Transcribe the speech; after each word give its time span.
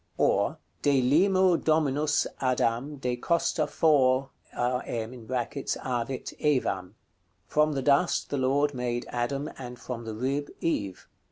Or 0.17 0.57
"De 0.81 0.99
limo 0.99 1.57
Dominus 1.57 2.25
Adam, 2.39 2.95
de 2.95 3.15
costa 3.17 3.67
fo(rm) 3.67 4.29
avit 4.55 6.33
Evam;" 6.39 6.93
From 7.45 7.73
the 7.73 7.83
dust 7.83 8.31
the 8.31 8.37
Lord 8.39 8.73
made 8.73 9.05
Adam, 9.09 9.47
and 9.59 9.77
from 9.77 10.05
the 10.05 10.15
rib 10.15 10.49
Eve. 10.59 11.07